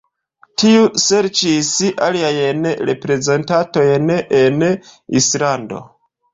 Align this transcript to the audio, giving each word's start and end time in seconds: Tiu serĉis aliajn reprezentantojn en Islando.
Tiu 0.61 0.87
serĉis 1.03 1.69
aliajn 2.07 2.67
reprezentantojn 2.91 4.17
en 4.41 4.67
Islando. 5.23 5.87